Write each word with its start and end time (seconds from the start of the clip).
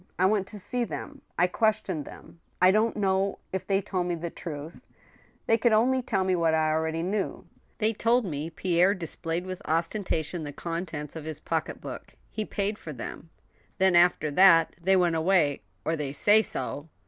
I 0.17 0.25
went 0.25 0.47
to 0.47 0.57
see 0.57 0.83
them. 0.83 1.21
I 1.37 1.45
questioned 1.45 2.05
them. 2.05 2.39
I 2.59 2.71
don't 2.71 2.97
know 2.97 3.37
if 3.53 3.67
they 3.67 3.83
told 3.83 4.07
me 4.07 4.15
the 4.15 4.31
truth— 4.31 4.77
^they 5.47 5.61
136 5.61 5.61
^^^ 5.61 5.61
STEEL 5.61 5.61
HAMMER. 5.61 5.61
could 5.61 5.73
only 5.73 6.01
tell 6.01 6.23
me 6.23 6.35
what 6.35 6.55
I 6.55 6.71
knew 7.03 7.23
already.... 7.23 7.47
They 7.77 7.93
told 7.93 8.25
me 8.25 8.49
Pierre 8.49 8.95
displayed 8.95 9.45
with 9.45 9.61
ostentation 9.69 10.41
the 10.41 10.51
contents 10.53 11.15
of 11.15 11.25
his 11.25 11.39
pocket 11.39 11.79
book. 11.79 12.15
He 12.31 12.45
paid 12.45 12.79
for 12.79 12.91
them,... 12.93 13.29
then 13.77 13.95
after 13.95 14.31
that 14.31 14.73
they 14.81 14.95
went 14.95 15.15
away, 15.15 15.61
or 15.85 15.95
they 15.95 16.13
say 16.13 16.41
so 16.41 16.89